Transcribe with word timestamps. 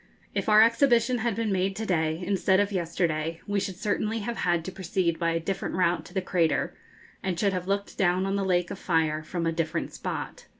If 0.33 0.49
our 0.49 0.63
expedition 0.63 1.19
had 1.19 1.35
been 1.35 1.51
made 1.51 1.75
to 1.75 1.85
day 1.85 2.23
instead 2.25 2.59
of 2.59 2.71
yesterday, 2.71 3.39
we 3.45 3.59
should 3.59 3.75
certainly 3.77 4.21
have 4.21 4.37
had 4.37 4.65
to 4.65 4.71
proceed 4.71 5.19
by 5.19 5.29
a 5.29 5.39
different 5.39 5.75
route 5.75 6.05
to 6.05 6.13
the 6.15 6.23
crater, 6.23 6.75
and 7.21 7.39
should 7.39 7.53
have 7.53 7.67
looked 7.67 7.99
down 7.99 8.25
on 8.25 8.35
the 8.35 8.43
lake 8.43 8.71
of 8.71 8.79
fire 8.79 9.21
from 9.21 9.45
a 9.45 9.51
different 9.51 9.93
spot. 9.93 10.47